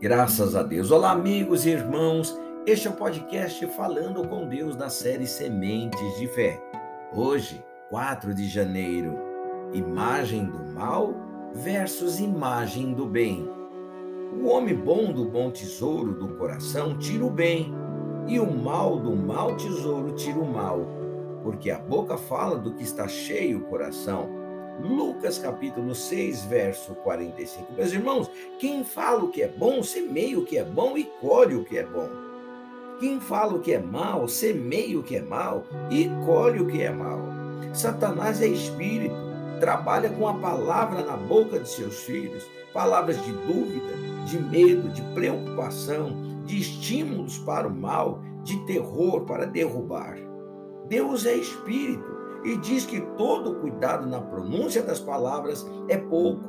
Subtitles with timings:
[0.00, 0.92] Graças a Deus.
[0.92, 2.38] Olá, amigos e irmãos.
[2.64, 6.62] Este é o podcast Falando com Deus da série Sementes de Fé.
[7.12, 9.18] Hoje, 4 de janeiro,
[9.72, 11.12] imagem do mal
[11.52, 13.50] versus imagem do bem.
[14.40, 17.74] O homem bom do bom tesouro do coração tira o bem,
[18.28, 20.86] e o mal do mau tesouro tira o mal,
[21.42, 24.28] porque a boca fala do que está cheio o coração.
[24.80, 27.72] Lucas capítulo 6, verso 45.
[27.72, 31.56] Meus irmãos, quem fala o que é bom, semeia o que é bom e colhe
[31.56, 32.08] o que é bom.
[33.00, 36.82] Quem fala o que é mal, semeia o que é mal e colhe o que
[36.82, 37.20] é mal.
[37.72, 39.14] Satanás é espírito,
[39.58, 43.92] trabalha com a palavra na boca de seus filhos, palavras de dúvida,
[44.26, 50.16] de medo, de preocupação, de estímulos para o mal, de terror para derrubar.
[50.88, 56.42] Deus é espírito e diz que todo cuidado na pronúncia das palavras é pouco,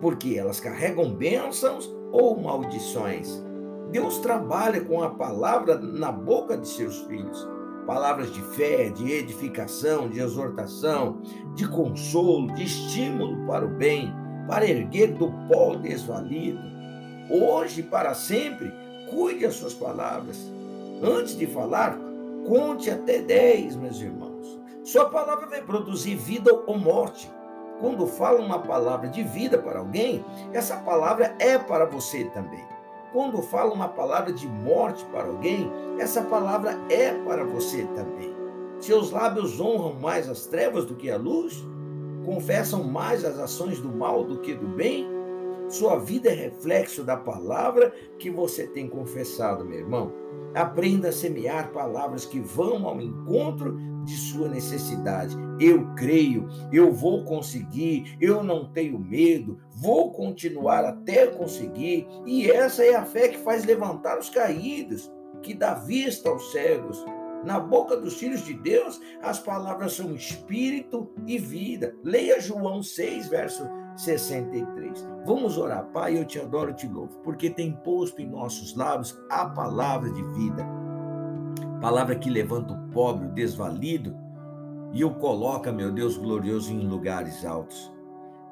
[0.00, 3.42] porque elas carregam bênçãos ou maldições.
[3.90, 7.48] Deus trabalha com a palavra na boca de seus filhos.
[7.86, 11.22] Palavras de fé, de edificação, de exortação,
[11.54, 14.12] de consolo, de estímulo para o bem,
[14.46, 16.60] para erguer do pó desvalido.
[17.30, 18.70] Hoje para sempre,
[19.10, 20.36] cuide as suas palavras.
[21.02, 21.98] Antes de falar,
[22.46, 24.27] conte até dez, meus irmãos.
[24.90, 27.30] Sua palavra vai produzir vida ou morte.
[27.78, 32.64] Quando fala uma palavra de vida para alguém, essa palavra é para você também.
[33.12, 38.34] Quando fala uma palavra de morte para alguém, essa palavra é para você também.
[38.80, 41.62] Seus lábios honram mais as trevas do que a luz?
[42.24, 45.06] Confessam mais as ações do mal do que do bem?
[45.68, 50.12] Sua vida é reflexo da palavra que você tem confessado, meu irmão.
[50.54, 55.36] Aprenda a semear palavras que vão ao encontro de sua necessidade.
[55.60, 62.06] Eu creio, eu vou conseguir, eu não tenho medo, vou continuar até conseguir.
[62.24, 67.04] E essa é a fé que faz levantar os caídos, que dá vista aos cegos.
[67.44, 71.94] Na boca dos filhos de Deus, as palavras são espírito e vida.
[72.02, 73.68] Leia João 6, verso
[73.98, 75.06] 63.
[75.26, 79.46] Vamos orar, Pai, eu te adoro te louvo, porque tem posto em nossos lábios a
[79.46, 80.64] palavra de vida.
[81.80, 84.16] Palavra que levanta o pobre, o desvalido,
[84.92, 87.92] e o coloca, meu Deus glorioso, em lugares altos.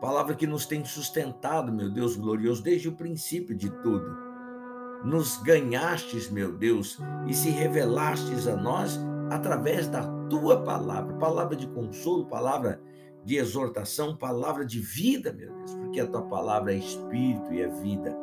[0.00, 4.16] Palavra que nos tem sustentado, meu Deus glorioso, desde o princípio de tudo.
[5.04, 8.98] Nos ganhastes, meu Deus, e se revelastes a nós
[9.28, 12.80] através da tua palavra, palavra de consolo, palavra
[13.24, 17.68] de exortação, palavra de vida, meu Deus, porque a tua palavra é espírito e é
[17.68, 18.16] vida.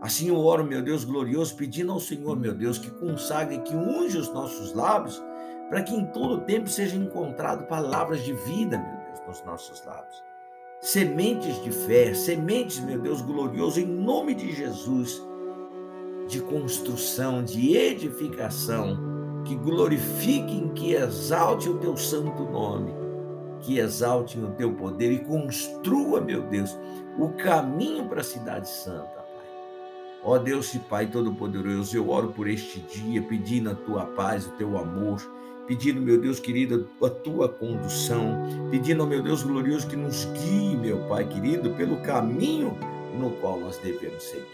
[0.00, 4.18] Assim eu oro, meu Deus glorioso, pedindo ao Senhor, meu Deus, que consagre, que unge
[4.18, 5.20] os nossos lábios,
[5.68, 10.22] para que em todo tempo sejam encontradas palavras de vida, meu Deus, nos nossos lábios.
[10.80, 15.20] Sementes de fé, sementes, meu Deus glorioso, em nome de Jesus,
[16.28, 22.97] de construção, de edificação, que glorifiquem, que exalte o teu santo nome
[23.68, 26.74] que exaltem o teu poder e construa, meu Deus,
[27.18, 29.46] o caminho para a cidade santa, Pai.
[30.24, 34.52] Ó Deus e Pai Todo-Poderoso, eu oro por este dia, pedindo a tua paz, o
[34.52, 35.20] teu amor,
[35.66, 38.38] pedindo, meu Deus querido, a tua condução,
[38.70, 42.74] pedindo, meu Deus glorioso, que nos guie, meu Pai querido, pelo caminho
[43.20, 44.46] no qual nós devemos seguir.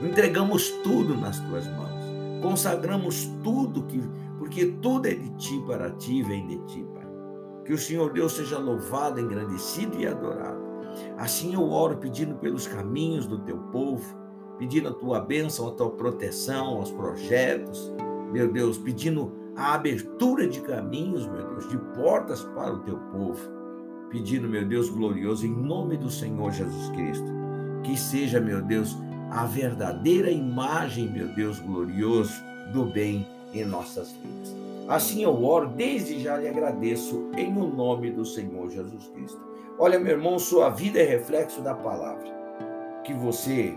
[0.00, 4.00] Entregamos tudo nas tuas mãos, consagramos tudo, que,
[4.38, 6.93] porque tudo é de ti, para ti, vem de ti.
[7.64, 10.62] Que o Senhor Deus seja louvado, engrandecido e adorado.
[11.16, 14.16] Assim eu oro pedindo pelos caminhos do teu povo,
[14.58, 17.92] pedindo a tua bênção, a tua proteção aos projetos,
[18.32, 23.48] meu Deus, pedindo a abertura de caminhos, meu Deus, de portas para o teu povo,
[24.10, 27.26] pedindo, meu Deus glorioso, em nome do Senhor Jesus Cristo,
[27.82, 28.96] que seja, meu Deus,
[29.30, 32.32] a verdadeira imagem, meu Deus glorioso,
[32.72, 33.26] do bem
[33.60, 34.54] em nossas vidas.
[34.88, 39.40] Assim eu oro, desde já lhe agradeço, em o nome do Senhor Jesus Cristo.
[39.78, 42.32] Olha, meu irmão, sua vida é reflexo da palavra.
[43.02, 43.76] Que você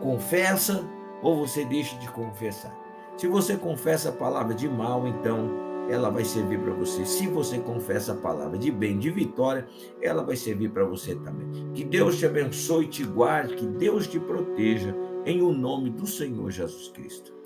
[0.00, 0.84] confessa
[1.22, 2.74] ou você deixa de confessar.
[3.16, 5.50] Se você confessa a palavra de mal, então
[5.90, 7.04] ela vai servir para você.
[7.04, 9.66] Se você confessa a palavra de bem, de vitória,
[10.00, 11.70] ela vai servir para você também.
[11.74, 14.96] Que Deus te abençoe, te guarde, que Deus te proteja,
[15.26, 17.39] em o nome do Senhor Jesus Cristo.